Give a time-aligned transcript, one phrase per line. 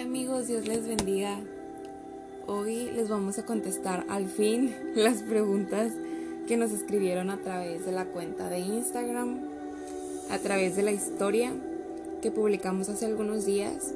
[0.00, 1.38] Amigos, Dios les bendiga.
[2.46, 5.92] Hoy les vamos a contestar al fin las preguntas
[6.48, 9.40] que nos escribieron a través de la cuenta de Instagram,
[10.30, 11.52] a través de la historia
[12.22, 13.92] que publicamos hace algunos días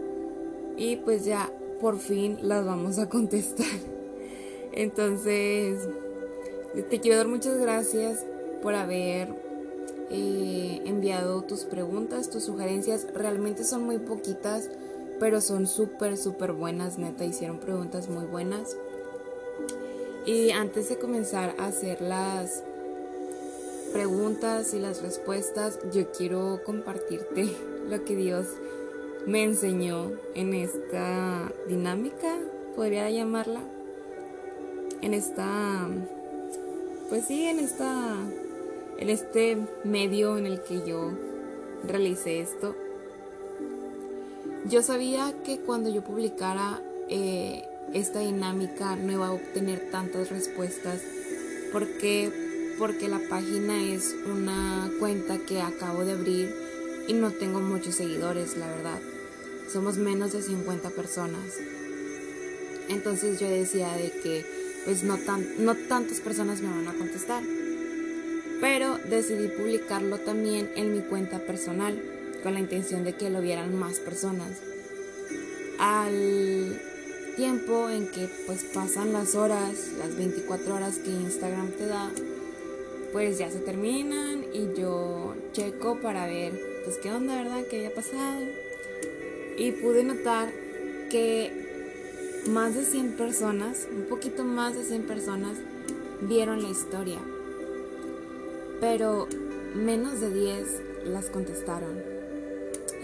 [0.77, 3.67] y pues ya por fin las vamos a contestar.
[4.73, 5.89] Entonces,
[6.91, 8.27] te quiero dar muchas gracias
[8.63, 9.35] por haber
[10.11, 13.07] eh, enviado tus preguntas, tus sugerencias.
[13.15, 14.69] Realmente son muy poquitas
[15.25, 18.77] pero son súper, súper buenas, neta, hicieron preguntas muy buenas.
[20.27, 22.63] Y antes de comenzar a hacer las
[23.95, 27.49] preguntas y las respuestas, yo quiero compartirte
[27.89, 28.49] lo que Dios
[29.25, 32.37] me enseñó en esta dinámica,
[32.77, 33.61] podría llamarla,
[35.01, 35.89] en esta,
[37.09, 38.15] pues sí, en esta,
[38.99, 41.13] en este medio en el que yo
[41.83, 42.77] realicé esto.
[44.67, 51.03] Yo sabía que cuando yo publicara eh, esta dinámica no iba a obtener tantas respuestas
[51.71, 52.33] porque
[52.79, 56.55] porque la página es una cuenta que acabo de abrir
[57.07, 58.99] y no tengo muchos seguidores, la verdad.
[59.71, 61.59] Somos menos de 50 personas.
[62.89, 64.47] Entonces yo decía de que
[64.87, 67.43] pues no, tan, no tantas personas me van a contestar.
[68.63, 72.14] Pero decidí publicarlo también en mi cuenta personal
[72.45, 74.59] con la intención de que lo vieran más personas.
[75.81, 76.81] Al
[77.37, 82.11] tiempo en que pues pasan las horas, las 24 horas que Instagram te da,
[83.13, 86.53] pues ya se terminan y yo checo para ver
[86.85, 87.65] pues qué onda, ¿verdad?
[87.69, 88.43] ¿Qué había pasado?
[89.57, 90.53] Y pude notar
[91.11, 95.57] que más de 100 personas, un poquito más de 100 personas
[96.21, 97.19] vieron la historia.
[98.81, 99.29] Pero
[99.75, 102.14] menos de 10 las contestaron.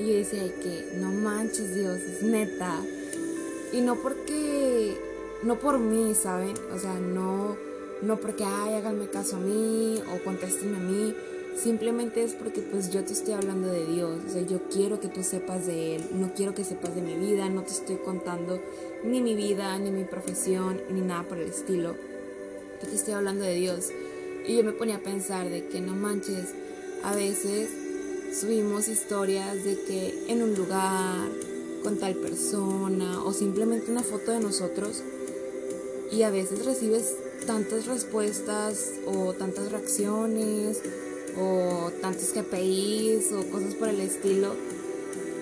[0.00, 2.80] Y yo decía que no manches Dios, es neta.
[3.70, 4.96] Y no porque,
[5.42, 6.54] no por mí, ¿saben?
[6.74, 7.56] O sea, no,
[8.00, 11.14] no porque, ay, háganme caso a mí o contéstenme a mí.
[11.62, 14.20] Simplemente es porque pues yo te estoy hablando de Dios.
[14.26, 16.04] O sea, yo quiero que tú sepas de Él.
[16.14, 17.50] No quiero que sepas de mi vida.
[17.50, 18.58] No te estoy contando
[19.04, 21.94] ni mi vida, ni mi profesión, ni nada por el estilo.
[22.82, 23.90] Yo te estoy hablando de Dios.
[24.46, 26.54] Y yo me ponía a pensar de que no manches,
[27.04, 27.79] a veces
[28.32, 31.28] subimos historias de que en un lugar,
[31.82, 35.02] con tal persona, o simplemente una foto de nosotros,
[36.10, 40.82] y a veces recibes tantas respuestas o tantas reacciones
[41.38, 44.54] o tantos KPIs o cosas por el estilo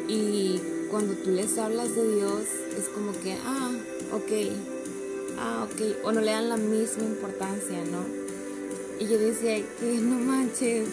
[0.07, 0.61] y
[0.91, 2.43] cuando tú les hablas de Dios
[2.79, 3.71] es como que ah
[4.13, 4.53] ok
[5.39, 8.05] ah ok o no le dan la misma importancia no
[9.01, 10.89] y yo decía que no manches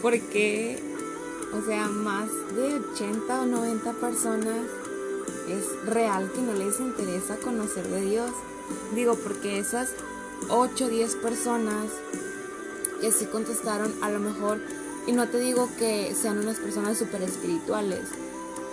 [0.00, 0.78] ¿por qué
[1.52, 4.66] o sea, más de 80 o 90 personas
[5.48, 8.30] es real que no les interesa conocer de Dios.
[8.94, 9.90] Digo, porque esas
[10.48, 11.86] 8 o 10 personas
[13.00, 14.60] que sí contestaron, a lo mejor,
[15.06, 18.06] y no te digo que sean unas personas súper espirituales,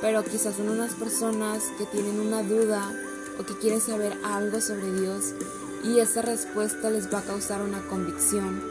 [0.01, 2.93] pero quizás son unas personas que tienen una duda
[3.39, 5.33] o que quieren saber algo sobre Dios
[5.83, 8.61] y esa respuesta les va a causar una convicción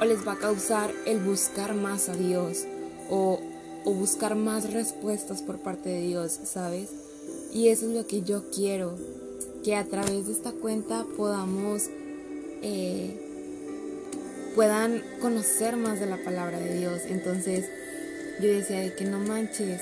[0.00, 2.66] o les va a causar el buscar más a Dios
[3.10, 3.40] o,
[3.84, 6.90] buscar más respuestas por parte de Dios, ¿sabes?
[7.52, 8.96] Y eso es lo que yo quiero,
[9.64, 11.88] que a través de esta cuenta podamos,
[12.62, 13.18] eh,
[14.54, 17.02] puedan conocer más de la palabra de Dios.
[17.08, 17.66] Entonces
[18.40, 19.80] yo decía de que no manches,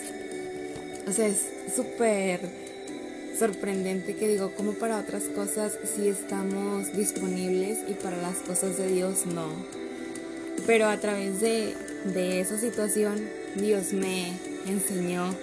[1.06, 1.42] o sea, es
[1.74, 2.40] súper
[3.38, 8.88] sorprendente que digo, como para otras cosas sí estamos disponibles y para las cosas de
[8.88, 9.87] Dios no.
[10.66, 11.74] Pero a través de,
[12.04, 14.32] de esa situación Dios me
[14.66, 15.34] enseñó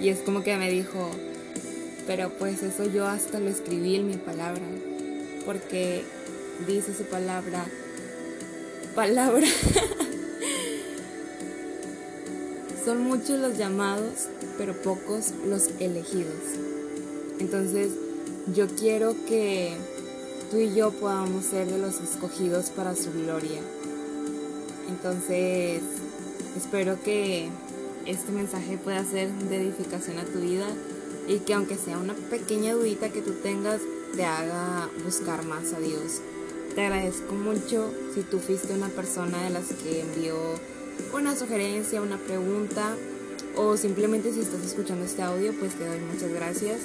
[0.00, 1.10] y es como que me dijo,
[2.06, 4.62] pero pues eso yo hasta lo escribí en mi palabra,
[5.44, 6.04] porque
[6.66, 7.66] dice su palabra,
[8.94, 9.46] palabra.
[12.84, 16.40] Son muchos los llamados, pero pocos los elegidos.
[17.38, 17.90] Entonces,
[18.54, 19.76] yo quiero que
[20.50, 23.60] tú y yo podamos ser de los escogidos para su gloria.
[24.88, 25.82] Entonces,
[26.56, 27.48] espero que
[28.06, 30.66] este mensaje pueda ser de edificación a tu vida
[31.28, 33.80] y que aunque sea una pequeña dudita que tú tengas,
[34.16, 36.20] te haga buscar más a Dios.
[36.74, 40.36] Te agradezco mucho si tú fuiste una persona de las que envió
[41.12, 42.94] una sugerencia, una pregunta
[43.56, 46.80] o simplemente si estás escuchando este audio, pues te doy muchas gracias.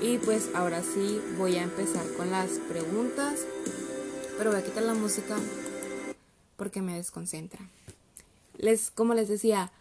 [0.00, 3.40] Y pues ahora sí voy a empezar con las preguntas,
[4.36, 5.36] pero voy a quitar la música
[6.56, 7.68] porque me desconcentra.
[8.56, 9.72] Les, como les decía,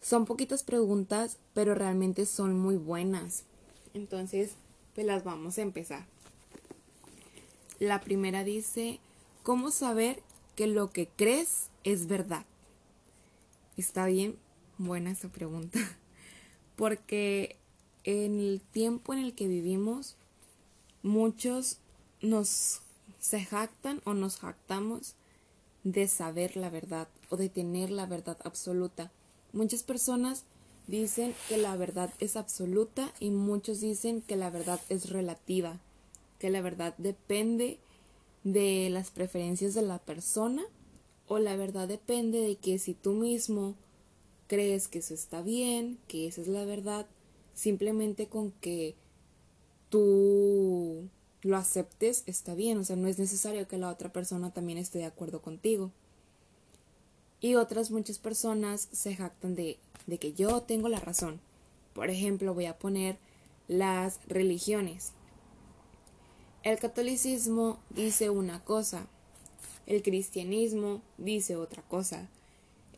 [0.00, 3.44] son poquitas preguntas, pero realmente son muy buenas.
[3.94, 4.52] Entonces,
[4.94, 6.06] pues las vamos a empezar.
[7.78, 9.00] La primera dice,
[9.42, 10.22] ¿cómo saber
[10.54, 12.46] que lo que crees es verdad?
[13.76, 14.36] Está bien,
[14.78, 15.78] buena esa pregunta,
[16.76, 17.56] porque
[18.04, 20.16] en el tiempo en el que vivimos,
[21.02, 21.78] muchos
[22.22, 22.80] nos
[23.18, 25.14] se jactan o nos jactamos
[25.86, 29.12] de saber la verdad o de tener la verdad absoluta.
[29.52, 30.44] Muchas personas
[30.88, 35.78] dicen que la verdad es absoluta y muchos dicen que la verdad es relativa,
[36.40, 37.78] que la verdad depende
[38.42, 40.64] de las preferencias de la persona
[41.28, 43.76] o la verdad depende de que si tú mismo
[44.48, 47.06] crees que eso está bien, que esa es la verdad,
[47.54, 48.96] simplemente con que
[49.88, 51.08] tú
[51.46, 54.98] lo aceptes está bien, o sea, no es necesario que la otra persona también esté
[54.98, 55.90] de acuerdo contigo.
[57.40, 61.40] Y otras muchas personas se jactan de, de que yo tengo la razón.
[61.94, 63.18] Por ejemplo, voy a poner
[63.68, 65.12] las religiones.
[66.62, 69.06] El catolicismo dice una cosa,
[69.86, 72.28] el cristianismo dice otra cosa,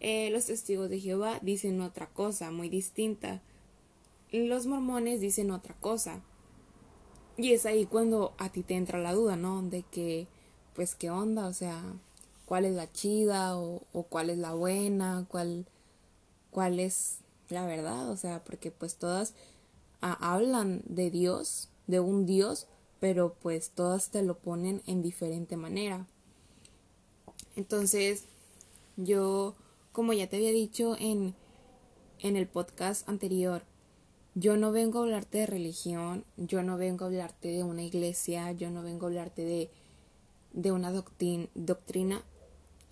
[0.00, 3.42] eh, los testigos de Jehová dicen otra cosa muy distinta,
[4.32, 6.22] los mormones dicen otra cosa.
[7.38, 9.62] Y es ahí cuando a ti te entra la duda, ¿no?
[9.62, 10.26] De que,
[10.74, 11.46] pues, ¿qué onda?
[11.46, 11.80] O sea,
[12.46, 15.24] ¿cuál es la chida o, cuál es la buena?
[15.28, 15.64] ¿Cuál,
[16.50, 17.18] ¿Cuál es
[17.48, 18.10] la verdad?
[18.10, 19.34] O sea, porque pues todas
[20.00, 22.66] hablan de Dios, de un Dios,
[22.98, 26.08] pero pues todas te lo ponen en diferente manera.
[27.54, 28.24] Entonces,
[28.96, 29.54] yo,
[29.92, 31.34] como ya te había dicho en,
[32.18, 33.62] en el podcast anterior,
[34.38, 38.52] yo no vengo a hablarte de religión, yo no vengo a hablarte de una iglesia,
[38.52, 39.68] yo no vengo a hablarte de,
[40.52, 42.22] de una doctrina.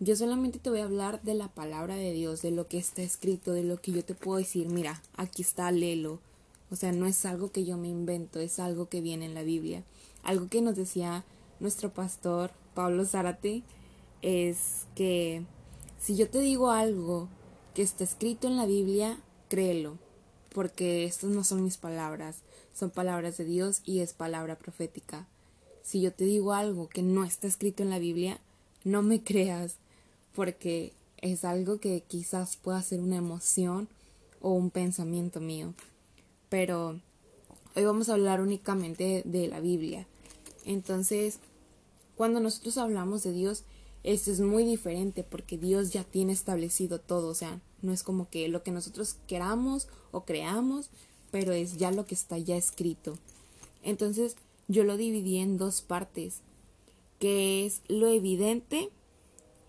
[0.01, 3.03] Yo solamente te voy a hablar de la palabra de Dios, de lo que está
[3.03, 6.21] escrito, de lo que yo te puedo decir, mira, aquí está, léelo.
[6.71, 9.45] O sea, no es algo que yo me invento, es algo que viene en la
[9.45, 9.85] Biblia.
[10.25, 11.25] Algo que nos decía
[11.61, 13.63] nuestro pastor Pablo Zárate
[14.21, 15.45] es que
[16.01, 17.29] si yo te digo algo
[17.73, 20.06] que está escrito en la Biblia, créelo
[20.57, 22.37] porque estas no son mis palabras,
[22.75, 25.27] son palabras de Dios y es palabra profética.
[25.83, 28.41] Si yo te digo algo que no está escrito en la Biblia,
[28.83, 29.77] no me creas,
[30.35, 33.87] porque es algo que quizás pueda ser una emoción
[34.41, 35.75] o un pensamiento mío.
[36.49, 37.01] Pero
[37.75, 40.07] hoy vamos a hablar únicamente de la Biblia.
[40.65, 41.39] Entonces,
[42.17, 43.65] cuando nosotros hablamos de Dios,
[44.05, 48.29] esto es muy diferente porque Dios ya tiene establecido todo, o sea, no es como
[48.29, 50.91] que lo que nosotros queramos o creamos,
[51.31, 53.17] pero es ya lo que está ya escrito.
[53.83, 54.37] Entonces
[54.67, 56.41] yo lo dividí en dos partes,
[57.21, 58.91] que es lo evidente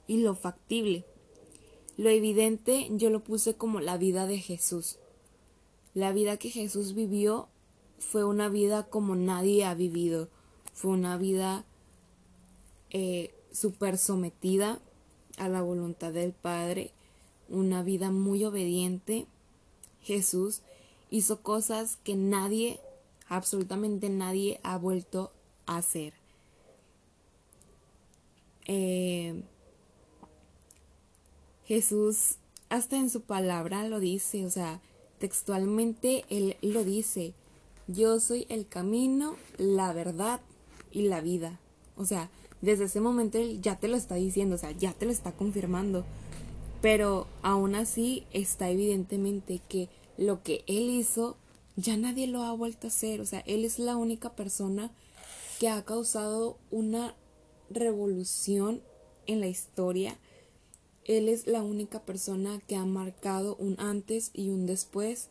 [0.07, 1.05] y lo factible.
[1.95, 4.97] Lo evidente yo lo puse como la vida de Jesús.
[5.93, 7.47] La vida que Jesús vivió
[7.99, 10.29] fue una vida como nadie ha vivido.
[10.73, 11.65] Fue una vida
[12.89, 14.79] eh, súper sometida
[15.37, 16.91] a la voluntad del Padre
[17.49, 19.25] una vida muy obediente,
[20.01, 20.61] Jesús
[21.09, 22.79] hizo cosas que nadie,
[23.27, 25.31] absolutamente nadie, ha vuelto
[25.65, 26.13] a hacer.
[28.65, 29.44] Eh,
[31.65, 32.35] Jesús
[32.69, 34.81] hasta en su palabra lo dice, o sea,
[35.19, 37.33] textualmente él lo dice,
[37.88, 40.41] yo soy el camino, la verdad
[40.91, 41.60] y la vida.
[41.95, 42.29] O sea,
[42.62, 45.31] desde ese momento él ya te lo está diciendo, o sea, ya te lo está
[45.31, 46.05] confirmando.
[46.81, 51.38] Pero aún así está evidentemente que lo que él hizo
[51.75, 53.22] ya nadie lo ha vuelto a hacer.
[53.22, 54.91] O sea, él es la única persona
[55.60, 57.15] que ha causado una
[57.69, 58.81] revolución
[59.25, 60.17] en la historia.
[61.05, 65.29] Él es la única persona que ha marcado un antes y un después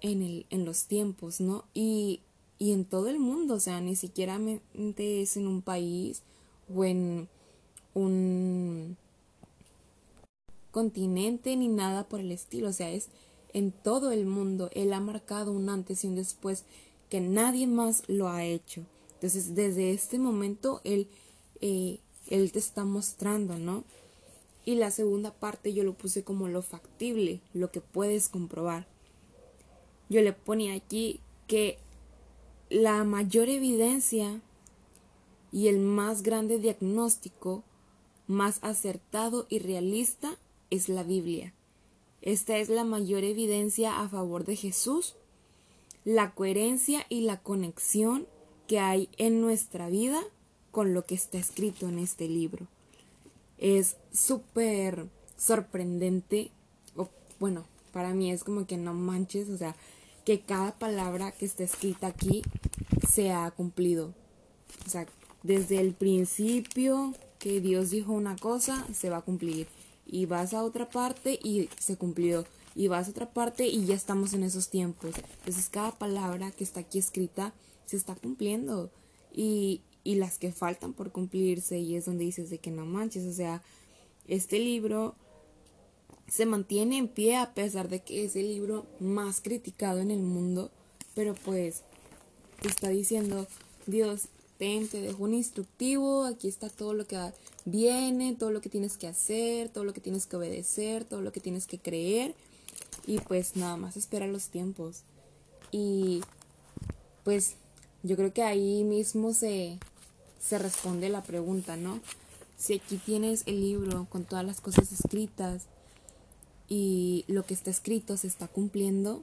[0.00, 1.64] en, el, en los tiempos, ¿no?
[1.72, 2.20] Y,
[2.58, 4.38] y en todo el mundo, o sea, ni siquiera
[4.98, 6.22] es en un país
[6.74, 7.28] o en
[7.94, 8.96] un
[10.76, 13.08] continente ni nada por el estilo, o sea, es
[13.54, 14.68] en todo el mundo.
[14.74, 16.64] Él ha marcado un antes y un después
[17.08, 18.82] que nadie más lo ha hecho.
[19.14, 21.08] Entonces, desde este momento, Él,
[21.62, 23.84] eh, él te está mostrando, ¿no?
[24.66, 28.86] Y la segunda parte yo lo puse como lo factible, lo que puedes comprobar.
[30.10, 31.78] Yo le ponía aquí que
[32.68, 34.42] la mayor evidencia
[35.52, 37.64] y el más grande diagnóstico,
[38.26, 40.36] más acertado y realista
[40.70, 41.52] es la Biblia.
[42.22, 45.14] Esta es la mayor evidencia a favor de Jesús,
[46.04, 48.26] la coherencia y la conexión
[48.66, 50.22] que hay en nuestra vida
[50.70, 52.66] con lo que está escrito en este libro.
[53.58, 55.06] Es súper
[55.36, 56.50] sorprendente,
[56.96, 57.08] o
[57.38, 59.76] bueno, para mí es como que no manches, o sea,
[60.24, 62.42] que cada palabra que está escrita aquí
[63.08, 64.12] se ha cumplido.
[64.84, 65.06] O sea,
[65.42, 69.68] desde el principio que Dios dijo una cosa, se va a cumplir.
[70.06, 72.44] Y vas a otra parte y se cumplió.
[72.74, 75.14] Y vas a otra parte y ya estamos en esos tiempos.
[75.38, 77.52] Entonces cada palabra que está aquí escrita
[77.86, 78.90] se está cumpliendo.
[79.34, 81.78] Y, y las que faltan por cumplirse.
[81.78, 83.24] Y es donde dices de que no manches.
[83.24, 83.62] O sea,
[84.28, 85.14] este libro
[86.28, 90.22] se mantiene en pie a pesar de que es el libro más criticado en el
[90.22, 90.70] mundo.
[91.14, 91.82] Pero pues
[92.62, 93.46] está diciendo,
[93.86, 97.16] Dios, ten, te dejo un instructivo, aquí está todo lo que
[97.66, 101.32] viene, todo lo que tienes que hacer, todo lo que tienes que obedecer, todo lo
[101.32, 102.34] que tienes que creer.
[103.06, 105.02] Y pues nada más espera los tiempos.
[105.70, 106.22] Y
[107.24, 107.56] pues
[108.02, 109.78] yo creo que ahí mismo se,
[110.40, 112.00] se responde la pregunta, ¿no?
[112.56, 115.64] Si aquí tienes el libro con todas las cosas escritas
[116.68, 119.22] y lo que está escrito se está cumpliendo,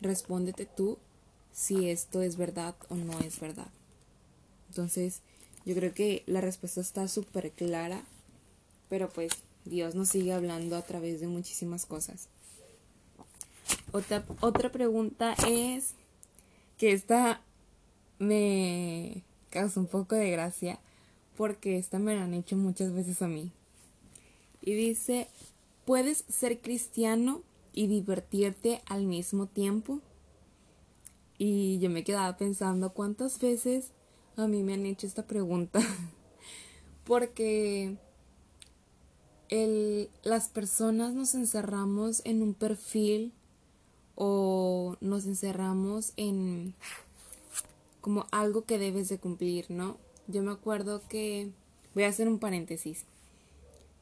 [0.00, 0.98] respóndete tú
[1.52, 3.70] si esto es verdad o no es verdad.
[4.68, 5.22] Entonces,
[5.64, 8.02] yo creo que la respuesta está súper clara,
[8.88, 9.32] pero pues
[9.64, 12.28] Dios nos sigue hablando a través de muchísimas cosas.
[13.92, 15.94] Otra, otra pregunta es
[16.78, 17.42] que esta
[18.18, 20.78] me causa un poco de gracia
[21.36, 23.50] porque esta me la han hecho muchas veces a mí.
[24.62, 25.28] Y dice,
[25.84, 30.00] ¿puedes ser cristiano y divertirte al mismo tiempo?
[31.38, 33.90] Y yo me quedaba pensando cuántas veces
[34.36, 35.80] a mí me han hecho esta pregunta.
[37.04, 37.96] Porque
[39.48, 43.32] el, las personas nos encerramos en un perfil
[44.14, 46.74] o nos encerramos en
[48.00, 49.98] como algo que debes de cumplir, ¿no?
[50.26, 51.50] Yo me acuerdo que
[51.94, 53.04] voy a hacer un paréntesis.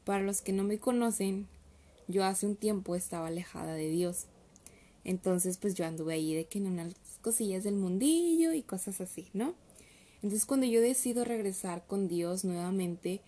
[0.04, 1.46] Para los que no me conocen,
[2.06, 4.26] yo hace un tiempo estaba alejada de Dios.
[5.04, 9.28] Entonces, pues yo anduve ahí de que en unas cosillas del mundillo y cosas así,
[9.32, 9.54] ¿no?
[10.22, 13.20] Entonces, cuando yo decido regresar con Dios nuevamente,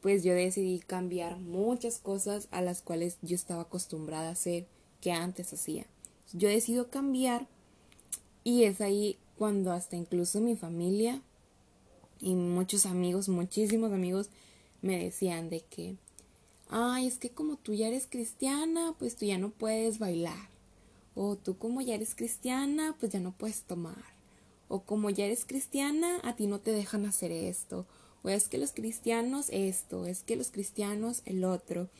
[0.00, 4.66] pues yo decidí cambiar muchas cosas a las cuales yo estaba acostumbrada a hacer
[5.00, 5.86] que antes hacía.
[6.32, 7.46] Yo decido cambiar
[8.42, 11.22] y es ahí cuando hasta incluso mi familia
[12.20, 14.28] y muchos amigos, muchísimos amigos
[14.80, 15.96] me decían de que,
[16.68, 20.48] ay, es que como tú ya eres cristiana, pues tú ya no puedes bailar.
[21.14, 24.11] O tú como ya eres cristiana, pues ya no puedes tomar.
[24.72, 27.84] O como ya eres cristiana, a ti no te dejan hacer esto.
[28.22, 31.90] O es que los cristianos esto, es que los cristianos el otro.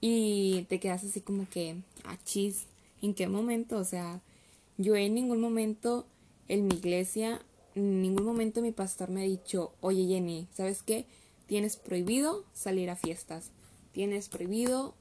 [0.00, 2.68] Y te quedas así como que, ah, chis,
[3.02, 3.76] ¿en qué momento?
[3.76, 4.22] O sea,
[4.78, 6.06] yo en ningún momento
[6.48, 7.42] en mi iglesia,
[7.74, 11.04] en ningún momento mi pastor me ha dicho, oye Jenny, ¿sabes qué?
[11.46, 13.50] Tienes prohibido salir a fiestas,
[13.92, 14.94] tienes prohibido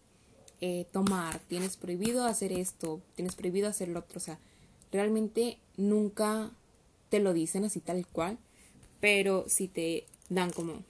[0.60, 4.18] eh, tomar, tienes prohibido hacer esto, tienes prohibido hacer lo otro.
[4.18, 4.38] O sea,
[4.92, 6.52] realmente nunca
[7.10, 8.38] te lo dicen así tal cual,
[9.00, 10.84] pero si te dan como,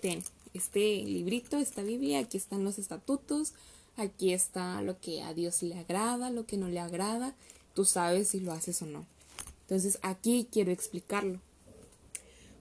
[0.00, 0.22] ten,
[0.54, 3.54] este librito, esta Biblia, aquí están los estatutos,
[3.96, 7.34] aquí está lo que a Dios le agrada, lo que no le agrada,
[7.74, 9.06] tú sabes si lo haces o no.
[9.62, 11.40] Entonces aquí quiero explicarlo.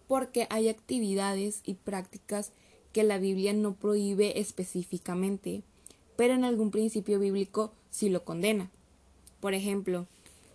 [0.08, 2.52] Porque hay actividades y prácticas
[2.94, 5.64] que la Biblia no prohíbe específicamente,
[6.16, 8.72] pero en algún principio bíblico sí lo condena.
[9.40, 10.08] Por ejemplo,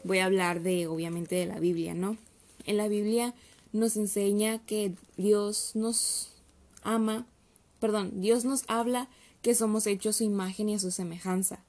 [0.05, 2.17] voy a hablar de, obviamente, de la Biblia, ¿no?
[2.65, 3.35] En la Biblia
[3.73, 6.33] nos enseña que Dios nos
[6.83, 7.27] ama,
[7.79, 9.09] perdón, Dios nos habla
[9.43, 11.63] que somos hechos a su imagen y a su semejanza.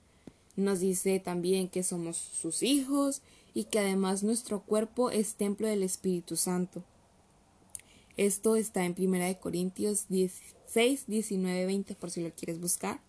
[0.56, 3.22] Nos dice también que somos sus hijos
[3.54, 6.84] y que además nuestro cuerpo es templo del Espíritu Santo.
[8.18, 13.00] Esto está en 1 Corintios 16, 19, 20 por si lo quieres buscar.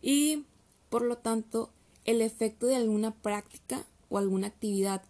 [0.00, 0.44] Y
[0.90, 1.70] por lo tanto,
[2.04, 5.02] el efecto de alguna práctica o alguna actividad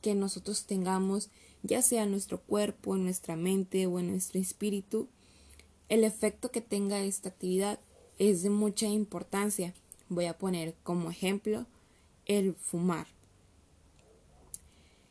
[0.00, 1.30] que nosotros tengamos,
[1.62, 5.08] ya sea en nuestro cuerpo, en nuestra mente o en nuestro espíritu,
[5.88, 7.78] el efecto que tenga esta actividad
[8.18, 9.74] es de mucha importancia.
[10.08, 11.66] Voy a poner como ejemplo
[12.26, 13.06] el fumar.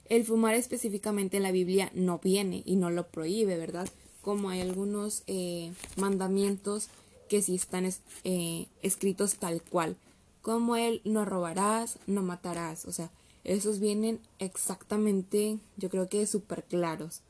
[0.05, 3.87] El fumar específicamente en la Biblia no viene y no lo prohíbe, ¿verdad?
[4.21, 6.89] Como hay algunos eh, mandamientos
[7.29, 7.89] que sí están
[8.25, 9.95] eh, escritos tal cual,
[10.41, 13.11] como el no robarás, no matarás, o sea,
[13.43, 17.21] esos vienen exactamente, yo creo que súper claros,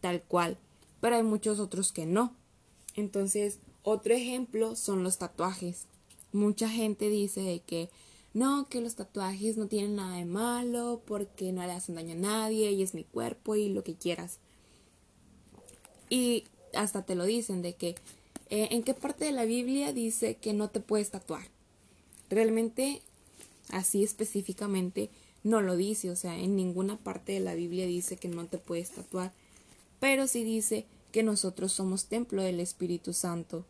[0.00, 0.58] tal cual,
[1.00, 2.34] pero hay muchos otros que no.
[2.94, 5.86] Entonces, otro ejemplo son los tatuajes.
[6.32, 7.90] Mucha gente dice que
[8.32, 12.18] no, que los tatuajes no tienen nada de malo porque no le hacen daño a
[12.18, 14.38] nadie y es mi cuerpo y lo que quieras.
[16.08, 16.44] Y
[16.74, 17.96] hasta te lo dicen de que
[18.48, 21.48] eh, ¿En qué parte de la Biblia dice que no te puedes tatuar?
[22.28, 23.02] Realmente
[23.70, 25.10] así específicamente
[25.42, 28.58] no lo dice, o sea, en ninguna parte de la Biblia dice que no te
[28.58, 29.32] puedes tatuar,
[30.00, 33.64] pero sí dice que nosotros somos templo del Espíritu Santo.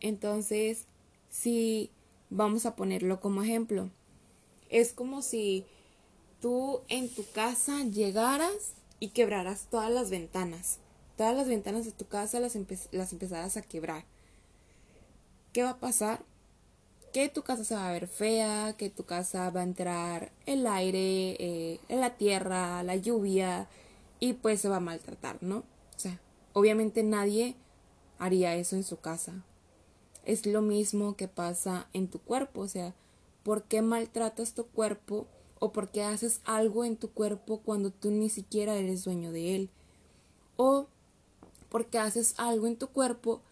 [0.00, 0.86] Entonces,
[1.30, 1.90] si
[2.30, 3.90] vamos a ponerlo como ejemplo,
[4.70, 5.64] es como si
[6.40, 10.78] tú en tu casa llegaras y quebraras todas las ventanas.
[11.16, 12.56] Todas las ventanas de tu casa las,
[12.92, 14.04] las empezaras a quebrar.
[15.52, 16.24] ¿Qué va a pasar?
[17.12, 20.66] Que tu casa se va a ver fea, que tu casa va a entrar el
[20.66, 23.68] aire, eh, la tierra, la lluvia
[24.20, 25.58] y pues se va a maltratar, ¿no?
[25.58, 26.20] O sea,
[26.52, 27.56] obviamente nadie
[28.18, 29.44] haría eso en su casa.
[30.24, 32.94] Es lo mismo que pasa en tu cuerpo, o sea,
[33.42, 35.26] ¿por qué maltratas tu cuerpo
[35.58, 39.56] o por qué haces algo en tu cuerpo cuando tú ni siquiera eres dueño de
[39.56, 39.70] él?
[40.56, 40.88] O
[41.68, 43.42] porque haces algo en tu cuerpo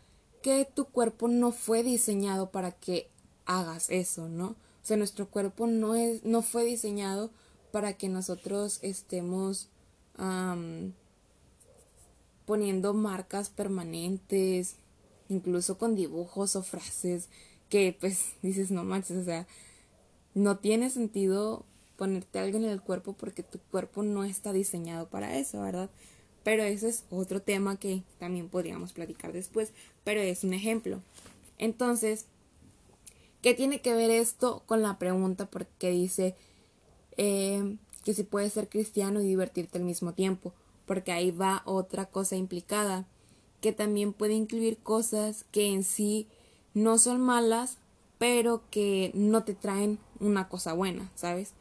[0.43, 3.09] que tu cuerpo no fue diseñado para que
[3.47, 4.49] hagas eso, ¿no?
[4.49, 7.31] O sea, nuestro cuerpo no es, no fue diseñado
[7.73, 9.69] para que nosotros estemos
[12.47, 14.77] poniendo marcas permanentes,
[15.29, 17.29] incluso con dibujos o frases
[17.69, 19.47] que pues dices no manches, o sea,
[20.35, 21.65] no tiene sentido
[21.97, 25.91] ponerte algo en el cuerpo porque tu cuerpo no está diseñado para eso, ¿verdad?
[26.45, 29.73] Pero ese es otro tema que también podríamos platicar después,
[30.05, 31.01] pero es un ejemplo.
[31.59, 32.27] Entonces,
[33.47, 35.47] ¿qué tiene que ver esto con la pregunta?
[35.47, 36.35] Porque dice
[37.17, 40.53] eh, que si puedes ser cristiano y divertirte al mismo tiempo,
[40.85, 43.07] porque ahí va otra cosa implicada,
[43.61, 46.27] que también puede incluir cosas que en sí
[46.75, 47.79] no son malas,
[48.19, 51.53] pero que no te traen una cosa buena, ¿sabes?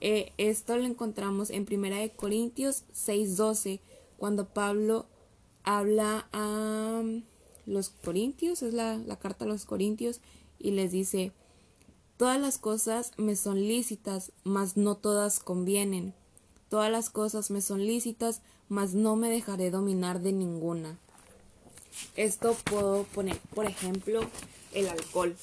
[0.00, 3.80] Eh, esto lo encontramos en Primera de Corintios 6:12,
[4.16, 5.06] cuando Pablo
[5.64, 7.02] habla a
[7.66, 10.20] los corintios, es la, la carta a los corintios,
[10.60, 11.32] y les dice,
[12.16, 16.14] todas las cosas me son lícitas, mas no todas convienen.
[16.68, 20.98] Todas las cosas me son lícitas, mas no me dejaré dominar de ninguna.
[22.14, 24.20] Esto puedo poner, por ejemplo,
[24.72, 25.34] el alcohol.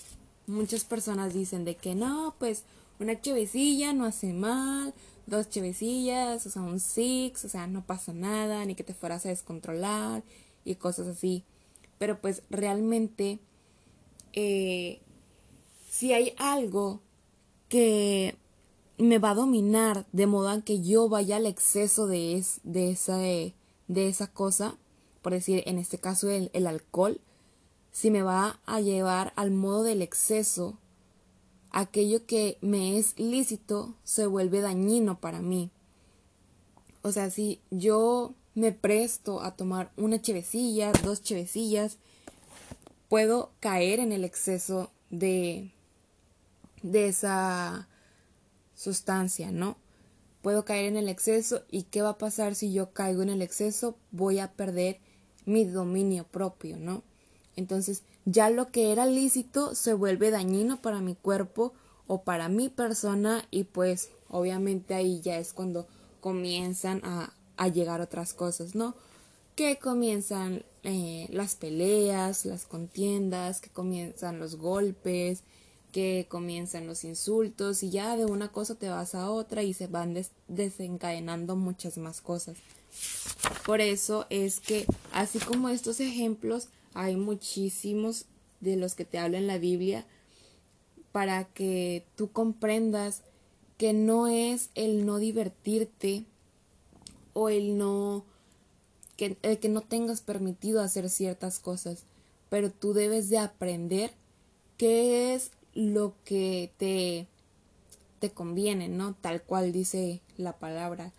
[0.46, 2.64] Muchas personas dicen de que no, pues
[3.00, 4.94] una chevecilla no hace mal,
[5.26, 9.26] dos chevecillas, o sea, un six, o sea, no pasa nada, ni que te fueras
[9.26, 10.24] a descontrolar
[10.64, 11.44] y cosas así.
[12.00, 13.40] Pero pues realmente,
[14.34, 15.02] eh,
[15.90, 17.02] si hay algo
[17.70, 18.36] que
[18.98, 23.54] me va a dominar de modo que yo vaya al exceso de, de, esa, de
[23.88, 24.76] esa cosa,
[25.22, 27.20] por decir, en este caso el, el alcohol,
[27.92, 30.78] si me va a llevar al modo del exceso,
[31.72, 35.70] aquello que me es lícito se vuelve dañino para mí.
[37.02, 41.98] O sea, si yo me presto a tomar una chevecilla, dos chevecillas,
[43.10, 45.72] puedo caer en el exceso de,
[46.82, 47.88] de esa
[48.76, 49.78] sustancia, ¿no?
[50.42, 53.42] Puedo caer en el exceso y ¿qué va a pasar si yo caigo en el
[53.42, 53.98] exceso?
[54.12, 55.00] Voy a perder
[55.46, 57.04] mi dominio propio, ¿no?
[57.56, 61.74] Entonces, ya lo que era lícito se vuelve dañino para mi cuerpo
[62.06, 65.88] o para mi persona y pues obviamente ahí ya es cuando
[66.22, 67.34] comienzan a,
[67.74, 68.96] llegar otras cosas, ¿no?
[69.56, 75.44] Que comienzan eh, las peleas, las contiendas, que comienzan los golpes,
[75.92, 79.88] que comienzan los insultos y ya de una cosa te vas a otra y se
[79.88, 80.16] van
[80.48, 82.58] desencadenando muchas más cosas.
[83.66, 88.26] Por eso es que así como estos ejemplos hay muchísimos
[88.60, 90.06] de los que te hablo en la Biblia
[91.12, 93.22] para que tú comprendas
[93.78, 96.26] que no es el no divertirte
[97.34, 98.26] o el no
[99.16, 102.04] que, el que no tengas permitido hacer ciertas cosas,
[102.50, 104.12] pero tú debes de aprender
[104.78, 107.28] qué es lo que te,
[108.20, 109.14] te conviene, ¿no?
[109.14, 111.14] Tal cual dice la palabra.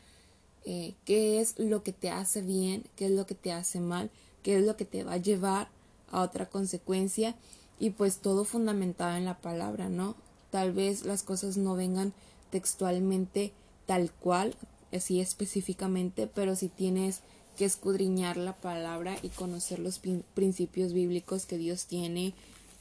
[0.64, 4.11] Eh, qué es lo que te hace bien, qué es lo que te hace mal,
[4.42, 5.68] qué es lo que te va a llevar
[6.11, 7.37] a otra consecuencia
[7.79, 10.16] y pues todo fundamentado en la palabra, ¿no?
[10.51, 12.12] Tal vez las cosas no vengan
[12.51, 13.53] textualmente
[13.87, 14.57] tal cual,
[14.92, 17.21] así específicamente, pero si tienes
[17.57, 20.01] que escudriñar la palabra y conocer los
[20.35, 22.35] principios bíblicos que Dios tiene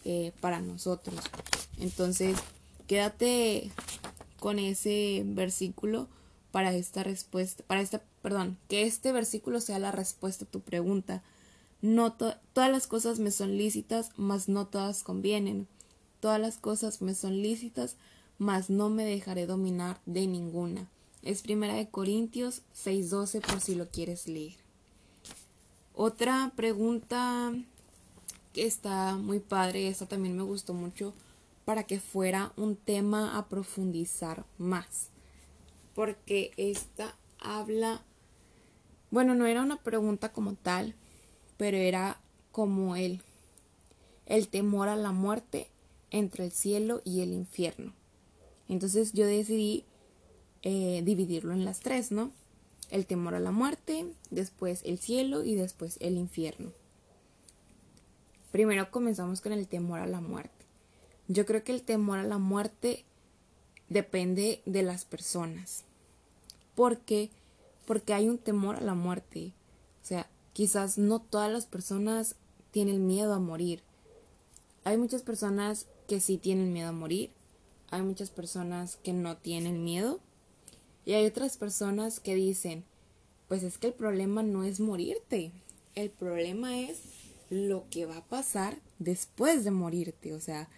[0.05, 1.19] eh, para nosotros.
[1.79, 2.37] Entonces,
[2.87, 3.71] quédate
[4.39, 6.07] con ese versículo
[6.51, 11.23] para esta respuesta, para esta, perdón, que este versículo sea la respuesta a tu pregunta.
[11.81, 15.67] No todas las cosas me son lícitas, mas no todas convienen.
[16.19, 17.95] Todas las cosas me son lícitas,
[18.39, 20.87] mas no me dejaré dominar de ninguna.
[21.21, 24.55] Es primera de Corintios 6:12 por si lo quieres leer.
[25.93, 27.53] Otra pregunta
[28.57, 31.13] está muy padre, esta también me gustó mucho
[31.65, 35.09] para que fuera un tema a profundizar más.
[35.93, 38.03] Porque esta habla,
[39.11, 40.95] bueno, no era una pregunta como tal,
[41.57, 43.21] pero era como el,
[44.25, 45.67] el temor a la muerte
[46.11, 47.93] entre el cielo y el infierno.
[48.69, 49.85] Entonces yo decidí
[50.63, 52.31] eh, dividirlo en las tres, ¿no?
[52.89, 56.71] El temor a la muerte, después el cielo y después el infierno.
[58.51, 60.65] Primero comenzamos con el temor a la muerte.
[61.27, 63.03] Yo creo que el temor a la muerte
[63.89, 65.83] depende de las personas.
[66.75, 67.29] ¿Por qué?
[67.85, 69.53] Porque hay un temor a la muerte.
[70.03, 72.35] O sea, quizás no todas las personas
[72.71, 73.81] tienen miedo a morir.
[74.83, 77.31] Hay muchas personas que sí tienen miedo a morir.
[77.89, 80.19] Hay muchas personas que no tienen miedo.
[81.05, 82.85] Y hay otras personas que dicen,
[83.47, 85.51] pues es que el problema no es morirte.
[85.95, 86.99] El problema es
[87.49, 90.33] lo que va a pasar después de morirte.
[90.33, 90.69] O sea,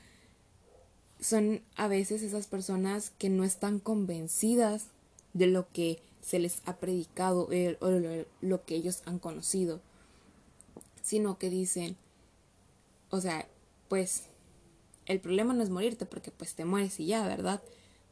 [1.19, 4.87] son a veces esas personas que no están convencidas
[5.33, 7.89] de lo que se les ha predicado eh, o
[8.41, 9.81] lo que ellos han conocido,
[11.01, 11.97] sino que dicen,
[13.09, 13.47] o sea,
[13.87, 14.23] pues
[15.05, 17.61] el problema no es morirte porque pues te mueres y ya, ¿verdad?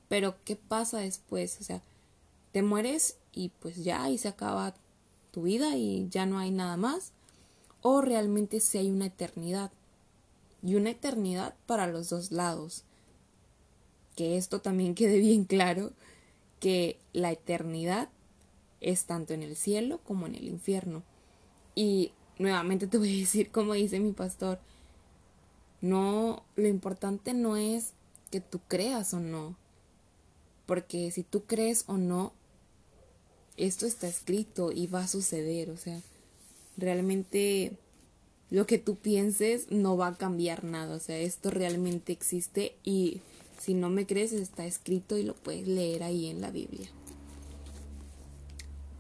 [0.09, 1.59] Pero ¿qué pasa después?
[1.61, 1.81] O sea,
[2.51, 4.73] te mueres y pues ya y se acaba
[5.31, 7.11] tu vida y ya no hay nada más.
[7.89, 9.71] O realmente si hay una eternidad.
[10.61, 12.83] Y una eternidad para los dos lados.
[14.17, 15.93] Que esto también quede bien claro
[16.59, 18.09] que la eternidad
[18.81, 21.01] es tanto en el cielo como en el infierno.
[21.75, 24.59] Y nuevamente te voy a decir como dice mi pastor,
[25.79, 27.93] no, lo importante no es
[28.31, 29.55] que tú creas o no,
[30.65, 32.33] porque si tú crees o no,
[33.55, 36.01] esto está escrito y va a suceder, o sea,
[36.77, 37.73] realmente
[38.49, 43.21] lo que tú pienses no va a cambiar nada, o sea, esto realmente existe y
[43.59, 46.87] si no me crees está escrito y lo puedes leer ahí en la Biblia.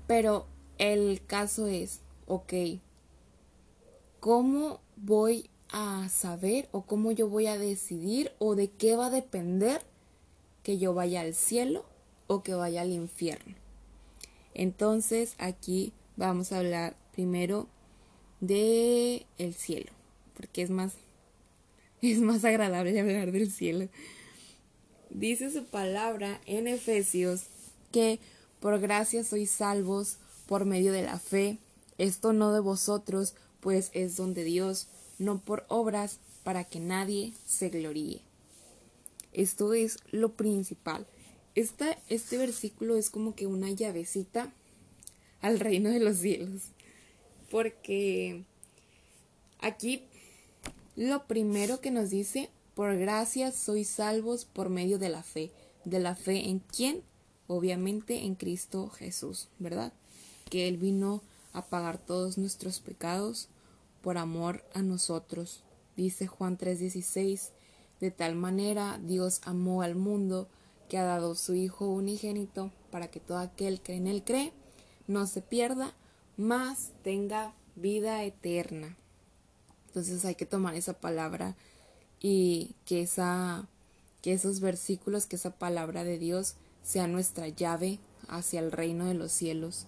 [0.07, 2.53] Pero el caso es, ok,
[4.19, 9.11] ¿cómo voy a saber o cómo yo voy a decidir o de qué va a
[9.11, 9.81] depender
[10.63, 11.85] que yo vaya al cielo
[12.27, 13.55] o que vaya al infierno.
[14.53, 17.67] Entonces aquí vamos a hablar primero
[18.41, 19.91] de el cielo,
[20.35, 20.93] porque es más
[22.03, 23.89] es más agradable hablar del cielo.
[25.09, 27.45] Dice su palabra en Efesios
[27.91, 28.19] que
[28.59, 31.57] por gracia sois salvos por medio de la fe,
[31.97, 37.33] esto no de vosotros, pues es don de Dios, no por obras para que nadie
[37.47, 38.21] se gloríe.
[39.33, 41.07] Esto es lo principal.
[41.55, 44.53] este versículo es como que una llavecita
[45.41, 46.76] al reino de los cielos.
[47.49, 48.43] Porque
[49.59, 50.03] aquí
[50.95, 55.51] lo primero que nos dice, por gracia sois salvos por medio de la fe.
[55.85, 57.01] ¿De la fe en quién?
[57.47, 59.93] Obviamente en Cristo Jesús, ¿verdad?
[60.49, 61.21] Que Él vino
[61.53, 63.47] a pagar todos nuestros pecados
[64.01, 65.63] por amor a nosotros.
[65.95, 67.51] Dice Juan 3:16,
[67.99, 70.47] de tal manera Dios amó al mundo
[70.89, 74.53] que ha dado su Hijo unigénito para que todo aquel que en él cree
[75.07, 75.93] no se pierda,
[76.37, 78.95] mas tenga vida eterna.
[79.87, 81.55] Entonces hay que tomar esa palabra
[82.19, 83.67] y que esa
[84.21, 89.13] que esos versículos, que esa palabra de Dios sea nuestra llave hacia el reino de
[89.13, 89.85] los cielos.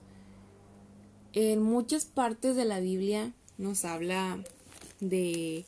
[1.33, 4.43] En muchas partes de la Biblia nos habla
[4.99, 5.65] de,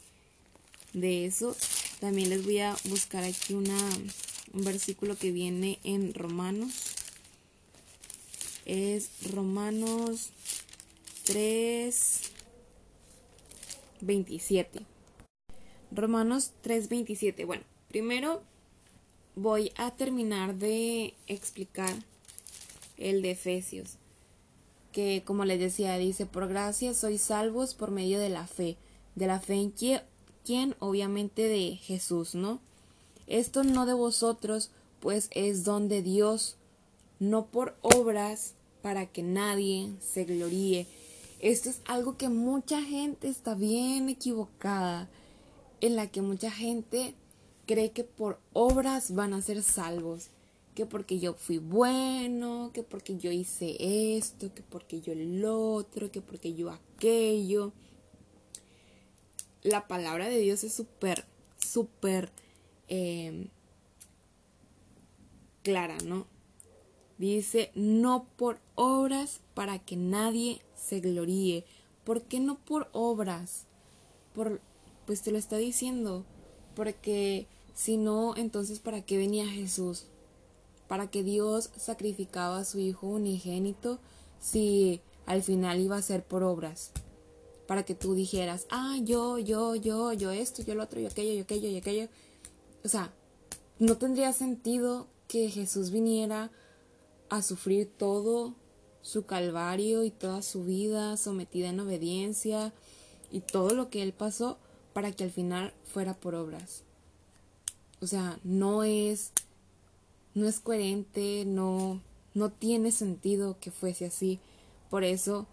[0.94, 1.56] de eso.
[2.00, 3.78] También les voy a buscar aquí una,
[4.54, 6.72] un versículo que viene en Romanos.
[8.66, 10.32] Es Romanos
[11.32, 12.22] 3,
[14.02, 14.82] 27.
[15.92, 17.46] Romanos 3, 27.
[17.46, 18.42] Bueno, primero
[19.36, 21.94] voy a terminar de explicar
[22.98, 23.98] el de Efesios
[24.92, 28.78] que como les decía, dice, por gracia sois salvos por medio de la fe,
[29.16, 32.60] de la fe en quien, obviamente de Jesús, ¿no?
[33.28, 36.58] Esto no de vosotros, pues es don de Dios,
[37.20, 40.88] no por obras para que nadie se gloríe.
[41.42, 45.10] Esto es algo que mucha gente está bien equivocada,
[45.82, 47.16] en la que mucha gente
[47.66, 50.30] cree que por obras van a ser salvos
[50.76, 53.76] que porque yo fui bueno, que porque yo hice
[54.18, 57.74] esto, que porque yo el otro, que porque yo aquello.
[59.64, 61.26] La palabra de Dios es súper,
[61.58, 62.32] súper
[62.88, 63.50] em,
[65.62, 66.26] clara, ¿no?
[67.18, 71.66] Dice, no por obras para que nadie se gloríe.
[72.04, 73.66] ¿Por qué no por obras?
[74.34, 74.60] Por,
[75.06, 76.26] pues te lo está diciendo,
[76.76, 80.06] porque Si no, entonces ¿para qué venía Jesús?
[80.88, 84.00] ¿Para qué Dios sacrificaba a su Hijo unigénito
[84.42, 86.92] si al final iba a ser por obras?
[87.68, 91.34] Para que tú dijeras, ah, yo, yo, yo, yo esto, yo lo otro, yo aquello,
[91.34, 92.10] yo aquello, yo aquello.
[92.84, 93.14] O sea,
[93.80, 96.52] no tendría sentido que Jesús viniera
[97.30, 98.54] a sufrir todo
[99.02, 102.74] su calvario y toda su vida sometida en obediencia
[103.32, 104.58] y todo lo que él pasó
[104.94, 106.84] para que al final fuera por obras.
[108.02, 109.32] O sea, no es
[110.34, 112.02] no es coherente, no
[112.34, 114.40] no tiene sentido que fuese así.
[114.90, 115.48] Por eso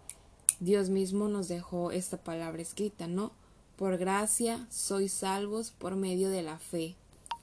[0.59, 3.31] Dios mismo nos dejó esta palabra escrita, ¿no?
[3.75, 6.95] Por gracia sois salvos por medio de la fe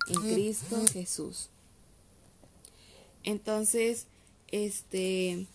[0.09, 1.49] en Cristo Jesús.
[3.25, 4.07] Entonces,
[4.49, 5.47] este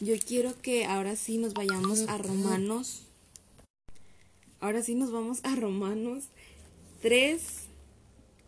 [0.00, 3.02] yo quiero que ahora sí nos vayamos a Romanos.
[4.60, 6.24] Ahora sí nos vamos a Romanos
[7.02, 7.42] 3,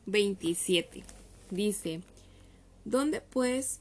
[0.07, 1.05] 27.
[1.51, 2.01] Dice,
[2.85, 3.81] ¿dónde pues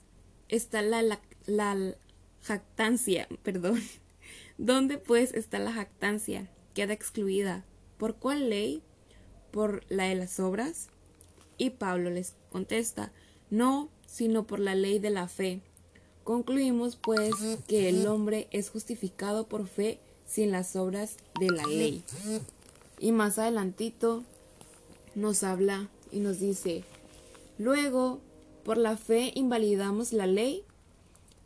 [0.49, 1.95] está la, la, la
[2.41, 3.27] jactancia?
[3.43, 3.82] Perdón.
[4.58, 6.49] ¿Dónde pues está la jactancia?
[6.73, 7.65] Queda excluida.
[7.97, 8.82] ¿Por cuál ley?
[9.51, 10.88] ¿Por la de las obras?
[11.58, 13.12] Y Pablo les contesta,
[13.49, 15.62] no, sino por la ley de la fe
[16.28, 17.32] Concluimos pues
[17.70, 22.04] que el hombre es justificado por fe sin las obras de la ley.
[23.00, 24.26] Y más adelantito
[25.16, 26.84] nos habla y nos dice,
[27.58, 28.20] luego,
[28.66, 30.66] por la fe invalidamos la ley.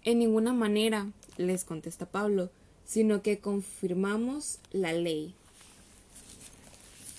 [0.03, 2.49] En ninguna manera, les contesta Pablo,
[2.83, 5.35] sino que confirmamos la ley.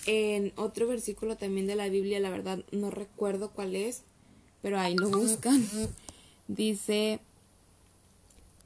[0.05, 4.01] En otro versículo también de la Biblia, la verdad no recuerdo cuál es,
[4.61, 5.65] pero ahí lo buscan.
[6.49, 7.21] Dice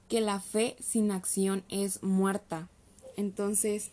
[0.08, 2.70] que la fe sin acción es muerta.
[3.16, 3.92] Entonces,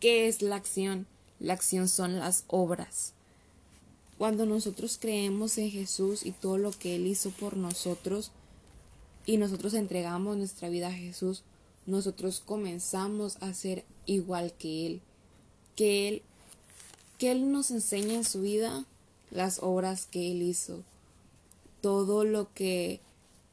[0.00, 1.06] ¿qué es la acción?
[1.38, 3.14] La acción son las obras.
[4.18, 8.30] Cuando nosotros creemos en Jesús y todo lo que Él hizo por nosotros
[9.26, 11.42] y nosotros entregamos nuestra vida a Jesús,
[11.86, 15.00] nosotros comenzamos a ser igual que Él.
[15.74, 16.22] Que Él,
[17.18, 18.84] que Él nos enseña en su vida
[19.30, 20.82] las obras que Él hizo.
[21.80, 23.00] Todo lo que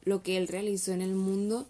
[0.04, 1.68] lo que él realizó en el mundo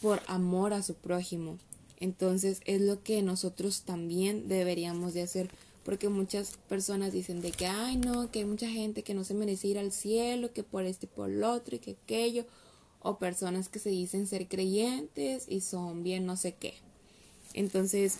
[0.00, 1.58] por amor a su prójimo.
[2.00, 5.50] Entonces es lo que nosotros también deberíamos de hacer,
[5.84, 9.34] porque muchas personas dicen de que, ay no, que hay mucha gente que no se
[9.34, 12.44] merece ir al cielo, que por este, por el otro y que aquello,
[13.00, 16.74] o personas que se dicen ser creyentes y son bien no sé qué.
[17.52, 18.18] Entonces,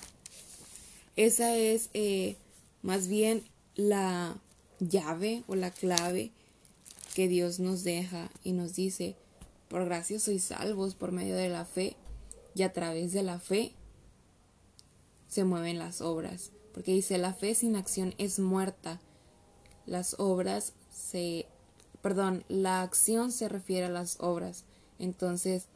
[1.16, 2.37] esa es eh,
[2.83, 3.42] más bien
[3.77, 4.37] la
[4.81, 6.31] llave o la clave
[7.14, 9.16] que Dios nos deja y nos dice,
[9.68, 11.96] por gracia sois salvos por medio de la fe
[12.55, 13.74] y a través de la fe
[15.29, 16.53] se mueven las obras.
[16.72, 19.00] Porque dice, la fe sin acción es muerta.
[19.87, 21.46] Las obras se...
[22.03, 24.64] Perdón, la acción se refiere a las obras.
[24.98, 25.66] Entonces,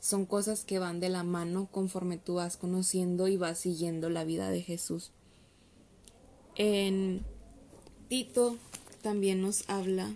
[0.00, 4.24] son cosas que van de la mano conforme tú vas conociendo y vas siguiendo la
[4.24, 5.10] vida de Jesús.
[6.56, 7.24] En
[8.08, 8.56] Tito
[9.02, 10.14] también nos habla,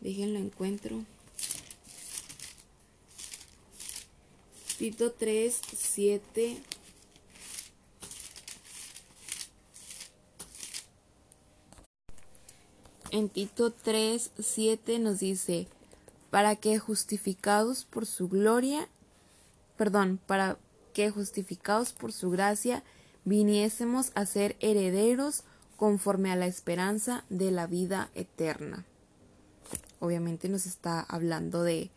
[0.00, 1.04] déjenlo encuentro.
[4.82, 6.60] Tito 3, 7.
[13.12, 15.68] En Tito 3, 7 nos dice,
[16.30, 18.88] para que justificados por su gloria,
[19.76, 20.58] perdón, para
[20.94, 22.82] que justificados por su gracia,
[23.24, 25.44] viniésemos a ser herederos
[25.76, 28.84] conforme a la esperanza de la vida eterna.
[30.00, 31.92] Obviamente nos está hablando de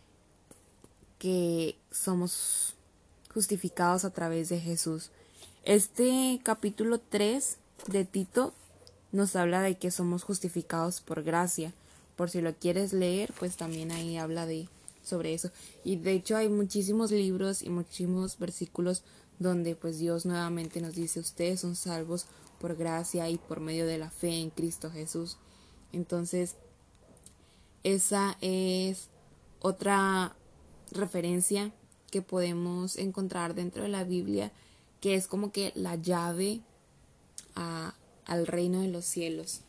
[1.17, 2.74] que somos
[3.35, 5.09] justificados a través de Jesús.
[5.65, 8.53] Este capítulo 3 de Tito
[9.11, 11.73] nos habla de que somos justificados por gracia.
[12.15, 14.69] Por si lo quieres leer, pues también ahí habla de
[15.03, 15.51] sobre eso.
[15.83, 19.03] Y de hecho hay muchísimos libros y muchísimos versículos
[19.37, 22.27] donde pues Dios nuevamente nos dice ustedes son salvos
[22.61, 25.35] por gracia y por medio de la fe en Cristo Jesús.
[25.91, 26.55] Entonces,
[27.83, 29.09] esa es
[29.59, 30.37] otra
[30.93, 31.73] referencia
[32.15, 34.49] que podemos encontrar dentro de la Biblia,
[35.01, 36.61] que es como que la llave
[37.55, 39.59] al reino de los cielos.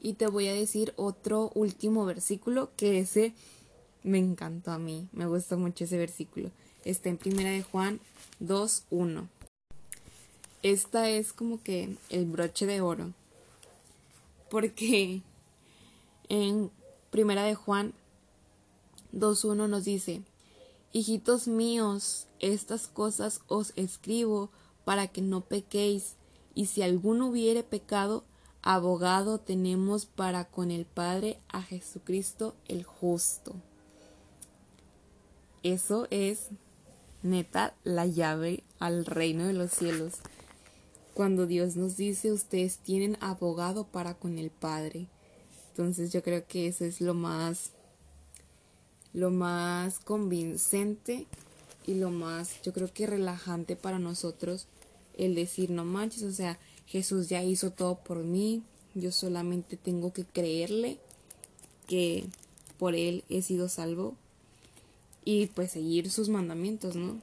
[0.00, 3.32] Y te voy a decir otro último versículo que ese
[4.02, 6.50] me encantó a mí, me gustó mucho ese versículo.
[6.84, 8.00] Está en Primera de Juan
[8.42, 9.28] 2.1.
[10.64, 13.12] Esta es como que el broche de oro.
[14.50, 15.22] Porque
[16.28, 16.72] en
[17.12, 17.92] Primera de Juan
[19.12, 20.22] 2.1 nos dice,
[20.96, 24.52] Hijitos míos, estas cosas os escribo
[24.84, 26.14] para que no pequéis,
[26.54, 28.22] y si alguno hubiere pecado,
[28.62, 33.56] abogado tenemos para con el Padre a Jesucristo el justo.
[35.64, 36.50] Eso es
[37.24, 40.12] neta la llave al reino de los cielos.
[41.12, 45.08] Cuando Dios nos dice ustedes tienen abogado para con el Padre.
[45.70, 47.72] Entonces yo creo que eso es lo más
[49.14, 51.26] lo más convincente
[51.86, 54.66] y lo más yo creo que relajante para nosotros
[55.16, 58.62] el decir no manches, o sea, Jesús ya hizo todo por mí,
[58.94, 60.98] yo solamente tengo que creerle
[61.86, 62.26] que
[62.78, 64.16] por él he sido salvo
[65.24, 67.20] y pues seguir sus mandamientos, ¿no?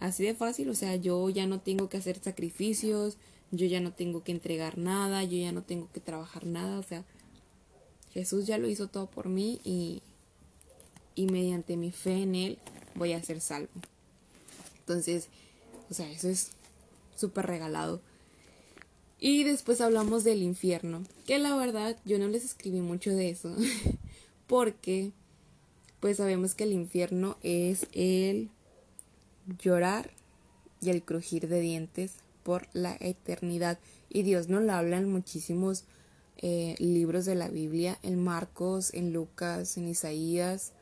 [0.00, 3.16] Así de fácil, o sea, yo ya no tengo que hacer sacrificios,
[3.50, 6.82] yo ya no tengo que entregar nada, yo ya no tengo que trabajar nada, o
[6.82, 7.04] sea,
[8.12, 10.02] Jesús ya lo hizo todo por mí y,
[11.18, 12.58] y mediante mi fe en Él
[12.94, 13.72] voy a ser salvo.
[14.78, 15.26] Entonces,
[15.90, 16.52] o sea, eso es
[17.16, 18.00] súper regalado.
[19.18, 23.52] Y después hablamos del infierno, que la verdad yo no les escribí mucho de eso,
[24.46, 25.10] porque
[25.98, 28.50] pues sabemos que el infierno es el
[29.60, 30.12] llorar
[30.80, 32.12] y el crujir de dientes
[32.44, 33.80] por la eternidad.
[34.08, 35.82] Y Dios nos lo habla en muchísimos
[36.36, 40.74] eh, libros de la Biblia, en Marcos, en Lucas, en Isaías,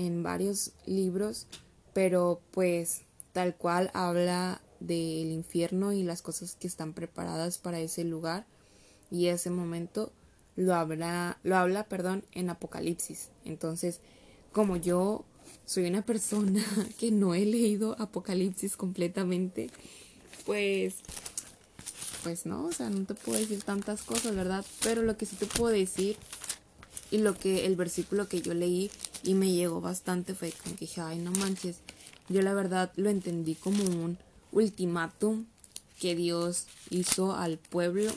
[0.00, 1.46] en varios libros,
[1.92, 8.04] pero pues tal cual habla del infierno y las cosas que están preparadas para ese
[8.04, 8.46] lugar
[9.10, 10.10] y ese momento
[10.56, 13.28] lo habla, lo habla, perdón, en Apocalipsis.
[13.44, 14.00] Entonces,
[14.52, 15.24] como yo
[15.66, 16.64] soy una persona
[16.98, 19.70] que no he leído Apocalipsis completamente,
[20.46, 20.94] pues
[22.22, 24.64] pues no, o sea, no te puedo decir tantas cosas, ¿verdad?
[24.82, 26.18] Pero lo que sí te puedo decir
[27.10, 28.90] y lo que el versículo que yo leí
[29.22, 31.78] y me llegó bastante fue que dije, ay, no manches,
[32.28, 34.18] yo la verdad lo entendí como un
[34.52, 35.46] ultimátum
[35.98, 38.12] que Dios hizo al pueblo.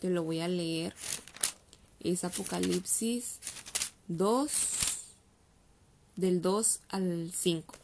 [0.00, 0.94] Te lo voy a leer.
[2.00, 3.38] Es Apocalipsis
[4.08, 4.50] 2,
[6.16, 7.74] del 2 al 5.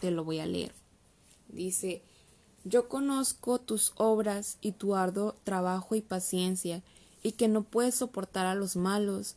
[0.00, 0.72] Te lo voy a leer.
[1.48, 2.02] Dice,
[2.64, 6.82] yo conozco tus obras y tu arduo trabajo y paciencia,
[7.22, 9.36] y que no puedes soportar a los malos,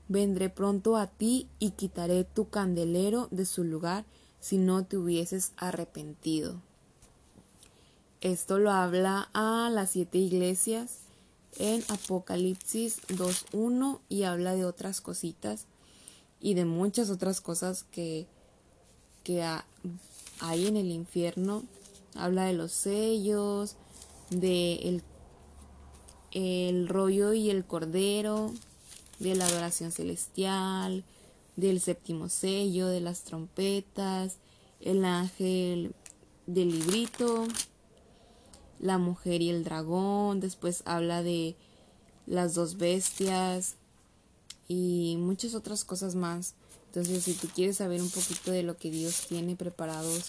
[0.11, 4.05] vendré pronto a ti y quitaré tu candelero de su lugar
[4.41, 6.61] si no te hubieses arrepentido.
[8.19, 10.99] Esto lo habla a las siete iglesias
[11.57, 15.65] en Apocalipsis 2.1 y habla de otras cositas
[16.39, 18.27] y de muchas otras cosas que,
[19.23, 19.43] que
[20.39, 21.63] hay en el infierno.
[22.15, 23.75] Habla de los sellos,
[24.29, 25.03] de el,
[26.31, 28.51] el rollo y el cordero,
[29.21, 31.03] de la adoración celestial,
[31.55, 34.37] del séptimo sello, de las trompetas,
[34.79, 35.93] el ángel
[36.47, 37.47] del librito,
[38.79, 41.55] la mujer y el dragón, después habla de
[42.25, 43.75] las dos bestias
[44.67, 46.55] y muchas otras cosas más.
[46.87, 50.25] Entonces, si tú quieres saber un poquito de lo que Dios tiene preparados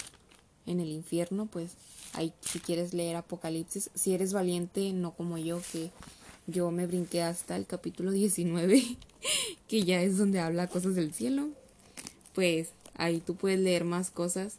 [0.66, 1.72] en el infierno, pues
[2.12, 5.90] ahí si quieres leer Apocalipsis, si eres valiente, no como yo, que
[6.46, 8.96] yo me brinqué hasta el capítulo 19,
[9.68, 11.48] que ya es donde habla cosas del cielo,
[12.34, 14.54] pues ahí tú puedes leer más cosas.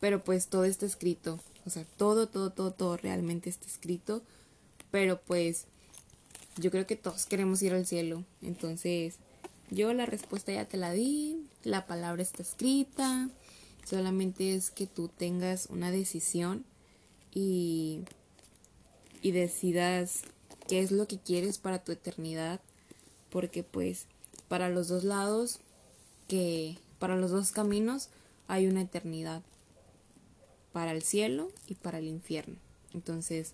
[0.00, 4.22] Pero pues todo está escrito o sea, todo, todo, todo, todo realmente está escrito.
[4.90, 5.64] Pero pues
[6.56, 8.24] yo creo que todos queremos ir al cielo.
[8.42, 9.14] Entonces,
[9.70, 11.46] yo la respuesta ya te la di.
[11.62, 13.30] La palabra está escrita.
[13.84, 16.64] Solamente es que tú tengas una decisión
[17.32, 18.00] y,
[19.22, 20.22] y decidas
[20.68, 22.60] qué es lo que quieres para tu eternidad.
[23.30, 24.06] Porque pues
[24.48, 25.60] para los dos lados,
[26.28, 28.08] que para los dos caminos
[28.46, 29.42] hay una eternidad
[30.72, 32.56] para el cielo y para el infierno.
[32.92, 33.52] Entonces,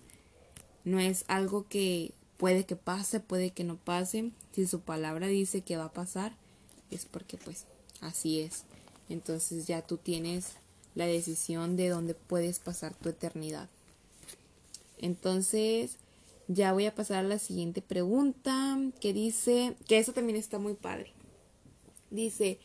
[0.83, 4.31] no es algo que puede que pase, puede que no pase.
[4.53, 6.33] Si su palabra dice que va a pasar,
[6.89, 7.65] es porque pues
[8.01, 8.63] así es.
[9.09, 10.53] Entonces ya tú tienes
[10.95, 13.69] la decisión de dónde puedes pasar tu eternidad.
[14.97, 15.97] Entonces,
[16.53, 20.73] ya voy a pasar a la siguiente pregunta que dice, que eso también está muy
[20.73, 21.13] padre.
[22.09, 22.59] Dice,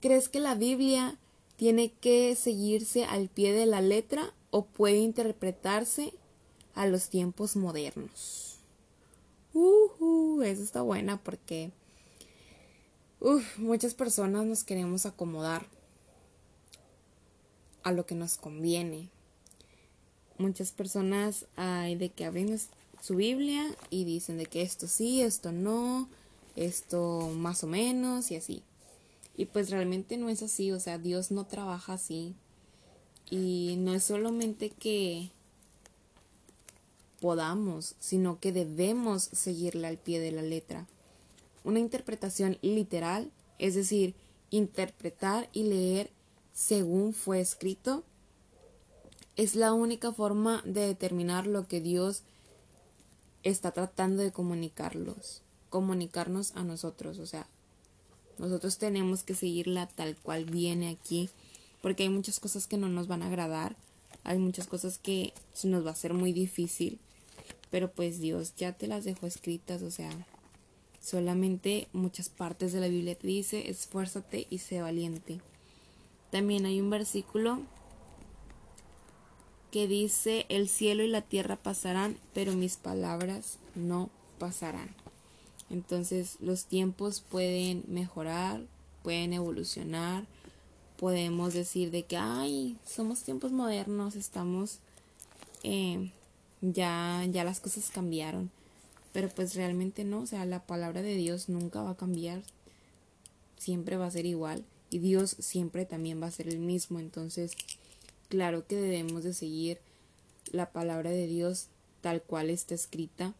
[0.00, 1.18] ¿crees que la Biblia
[1.56, 6.12] tiene que seguirse al pie de la letra o puede interpretarse
[6.74, 8.58] a los tiempos modernos.
[9.54, 11.70] Uh, eso está buena porque
[13.56, 15.66] muchas personas nos queremos acomodar
[17.82, 19.08] a lo que nos conviene.
[20.36, 22.58] Muchas personas hay de que abren
[23.00, 26.08] su Biblia y dicen de que esto sí, esto no,
[26.56, 28.62] esto más o menos y así.
[29.36, 32.34] Y pues realmente no es así, o sea, Dios no trabaja así.
[33.30, 35.30] Y no es solamente que
[37.20, 40.86] podamos, sino que debemos seguirle al pie de la letra.
[41.64, 44.14] Una interpretación literal, es decir,
[44.50, 46.10] interpretar y leer
[46.54, 48.04] según fue escrito,
[49.36, 52.22] es la única forma de determinar lo que Dios
[53.42, 57.46] está tratando de comunicarlos, comunicarnos a nosotros, o sea,
[58.38, 61.30] nosotros tenemos que seguirla tal cual viene aquí,
[61.82, 63.76] porque hay muchas cosas que no nos van a agradar,
[64.24, 65.32] hay muchas cosas que
[65.64, 66.98] nos va a ser muy difícil,
[67.70, 70.10] pero pues Dios ya te las dejó escritas, o sea,
[71.00, 75.40] solamente muchas partes de la Biblia te dice, esfuérzate y sé valiente.
[76.30, 77.60] También hay un versículo
[79.76, 84.08] que dice, el cielo y la tierra pasarán, pero mis palabras no
[84.38, 84.88] pasarán.
[85.68, 88.62] Entonces los tiempos pueden mejorar,
[89.02, 90.24] pueden evolucionar,
[90.96, 94.78] podemos decir de que, ay, somos tiempos modernos, estamos
[95.62, 96.10] eh,
[96.62, 98.50] ya, ya las cosas cambiaron.
[99.12, 102.40] Pero pues realmente no, o sea, la palabra de Dios nunca va a cambiar,
[103.58, 106.98] siempre va a ser igual y Dios siempre también va a ser el mismo.
[106.98, 107.52] Entonces,
[108.28, 109.78] claro que debemos de seguir
[110.52, 111.68] la palabra de Dios
[112.00, 113.34] tal cual está escrita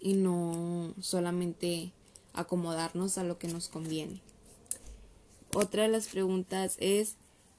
[0.00, 1.92] y no solamente
[2.32, 4.20] acomodarnos a lo que nos conviene.
[5.54, 7.14] Otra de las preguntas es,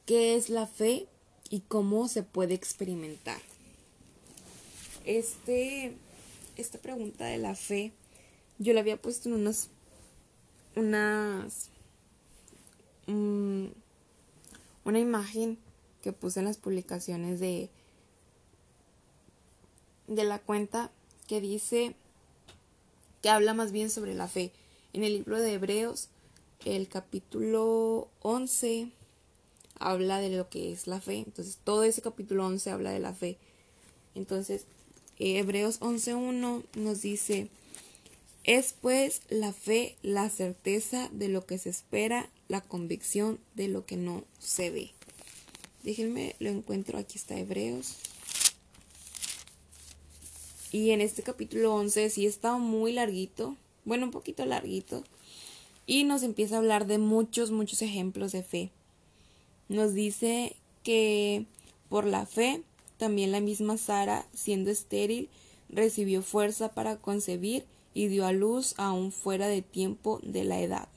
[0.06, 1.08] ¿qué es la fe
[1.50, 3.40] y cómo se puede experimentar?
[5.06, 5.96] Este,
[6.58, 7.94] esta pregunta de la fe,
[8.60, 9.70] yo la había puesto en unas,
[10.76, 11.70] unas,
[13.08, 13.68] mm,
[14.84, 15.58] una imagen
[16.06, 17.72] que puse en las publicaciones de,
[20.06, 20.92] de la cuenta
[21.26, 21.96] que dice,
[23.24, 24.52] que habla más bien sobre la fe.
[24.94, 26.10] En el libro de Hebreos,
[26.64, 28.92] el capítulo 11
[29.80, 31.24] habla de lo que es la fe.
[31.26, 33.40] Entonces, todo ese capítulo 11 habla de la fe.
[34.14, 34.66] Entonces,
[35.18, 37.50] Hebreos 11.1 nos dice,
[38.44, 43.88] es pues la fe la certeza de lo que se espera, la convicción de lo
[43.88, 44.92] que no se ve.
[45.86, 47.94] Déjenme, lo encuentro, aquí está Hebreos.
[50.72, 53.56] Y en este capítulo 11 sí está muy larguito,
[53.86, 55.04] bueno, un poquito larguito,
[55.86, 58.72] y nos empieza a hablar de muchos, muchos ejemplos de fe.
[59.70, 61.46] Nos dice que
[61.88, 62.64] por la fe
[62.98, 65.30] también la misma Sara, siendo estéril,
[65.70, 67.64] recibió fuerza para concebir
[67.94, 70.90] y dio a luz aún fuera de tiempo de la edad.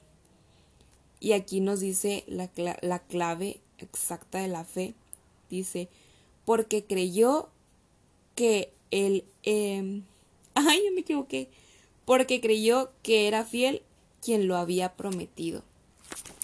[1.21, 2.49] Y aquí nos dice la,
[2.81, 4.95] la clave exacta de la fe.
[5.51, 5.89] Dice,
[6.45, 7.49] porque creyó
[8.35, 9.25] que el...
[9.43, 10.03] Eh,
[10.55, 11.49] ay, yo me equivoqué.
[12.05, 13.83] Porque creyó que era fiel
[14.23, 15.63] quien lo había prometido.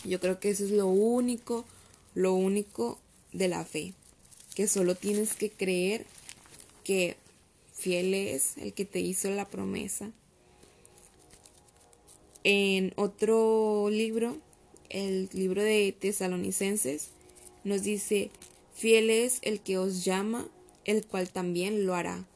[0.05, 1.65] Yo creo que eso es lo único,
[2.15, 2.99] lo único
[3.33, 3.95] de la fe
[4.55, 6.07] que solo tienes que creer
[6.85, 7.17] que
[7.73, 10.11] fiel es el que te hizo la promesa.
[12.45, 14.37] En otro libro,
[14.91, 17.09] el libro de Tesalonicenses,
[17.65, 18.31] nos dice,
[18.75, 20.47] fiel es el que os llama,
[20.85, 22.27] el cual también lo hará.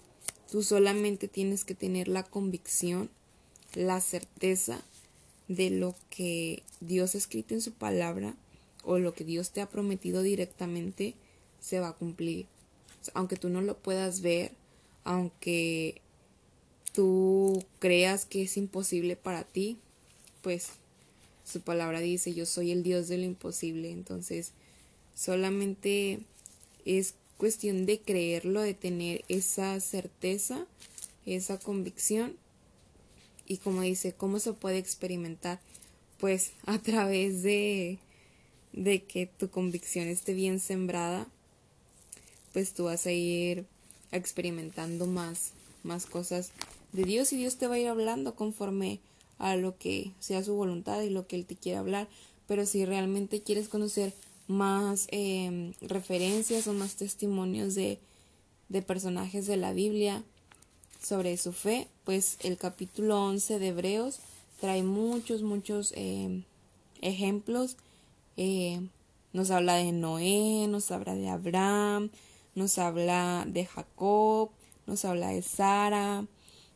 [0.51, 3.11] Tú solamente tienes que tener la convicción,
[3.75, 4.83] la certeza
[5.47, 8.35] de lo que Dios ha escrito en su palabra
[8.85, 11.15] o lo que Dios te ha prometido directamente
[11.61, 12.47] se va a cumplir.
[13.15, 14.53] Aunque tú no lo puedas ver,
[15.05, 16.01] aunque
[16.93, 19.79] tú creas que es imposible para ti,
[20.43, 20.71] pues
[21.45, 23.91] su palabra dice, yo soy el Dios de lo imposible.
[23.91, 24.53] Entonces,
[25.19, 26.21] solamente
[26.85, 30.67] es cuestión de creerlo, de tener esa certeza,
[31.27, 32.37] esa convicción.
[33.47, 35.61] Y como dice, ¿cómo se puede experimentar?
[36.19, 37.99] Pues a través de,
[38.73, 41.27] de que tu convicción esté bien sembrada
[42.53, 43.67] pues tú vas a ir
[44.13, 45.53] experimentando más,
[45.83, 46.51] más cosas
[46.93, 49.01] de Dios y Dios te va a ir hablando conforme
[49.39, 52.09] a lo que sea su voluntad y lo que Él te quiere hablar.
[52.47, 54.13] Pero si realmente quieres conocer
[54.49, 57.99] más em, referencias o más testimonios de,
[58.69, 60.25] de personajes de la Biblia
[61.03, 64.19] sobre su fe, pues el capítulo 11 de Hebreos
[64.61, 66.43] trae muchos, muchos em,
[67.01, 67.77] ejemplos.
[68.37, 68.81] Eh,
[69.33, 72.11] nos habla de Noé, nos habla de Abraham,
[72.55, 74.51] nos habla de Jacob,
[74.87, 76.27] nos habla de Sara,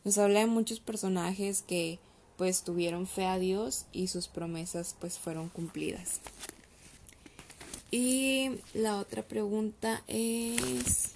[0.05, 1.97] Nos habla de muchos personajes que
[2.37, 6.19] pues tuvieron fe a Dios y sus promesas pues fueron cumplidas.
[7.95, 11.11] Y la otra pregunta es...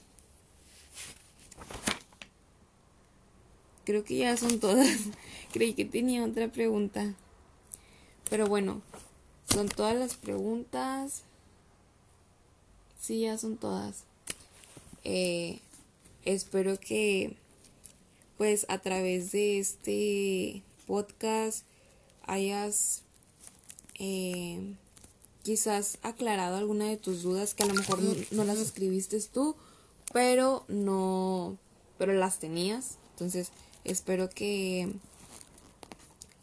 [3.84, 4.96] Creo que ya son todas.
[5.52, 7.16] Creí que tenía otra pregunta.
[8.30, 8.84] Pero bueno,
[9.52, 11.24] son todas las preguntas.
[13.02, 14.04] Sí, ya son todas.
[15.04, 15.62] Eh,
[16.26, 17.38] espero que
[18.38, 21.66] pues a través de este podcast
[22.28, 23.02] hayas
[23.98, 24.76] eh,
[25.48, 28.00] quizás aclarado alguna de tus dudas que a lo mejor
[28.32, 29.56] no, las escribiste tú,
[30.12, 31.58] pero no,
[31.98, 32.98] pero las tenías.
[33.12, 33.52] Entonces
[33.86, 34.92] espero que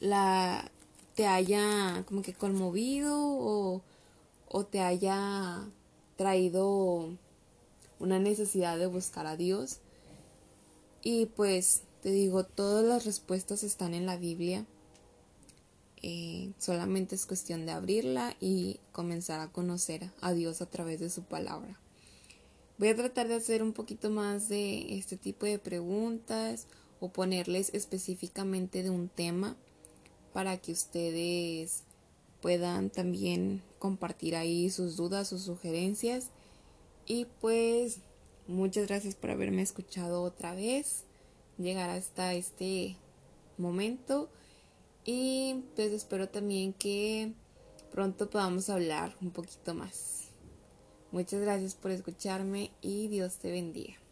[0.00, 0.70] la
[1.16, 3.82] te haya como que conmovido o,
[4.48, 5.68] o te haya
[6.16, 7.10] traído
[7.98, 9.80] una necesidad de buscar a Dios.
[11.02, 14.64] Y pues te digo, todas las respuestas están en la Biblia.
[16.06, 21.08] Eh, solamente es cuestión de abrirla y comenzar a conocer a Dios a través de
[21.08, 21.80] su palabra.
[22.76, 26.66] Voy a tratar de hacer un poquito más de este tipo de preguntas
[27.00, 29.56] o ponerles específicamente de un tema
[30.34, 31.84] para que ustedes
[32.42, 36.28] puedan también compartir ahí sus dudas, sus sugerencias.
[37.06, 38.00] Y pues
[38.46, 41.04] muchas gracias por haberme escuchado otra vez,
[41.56, 42.98] llegar hasta este
[43.56, 44.28] momento.
[45.04, 47.32] Y pues espero también que
[47.92, 50.28] pronto podamos hablar un poquito más.
[51.12, 54.03] Muchas gracias por escucharme y Dios te bendiga.